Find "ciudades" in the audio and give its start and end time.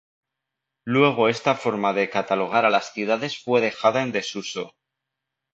2.91-3.37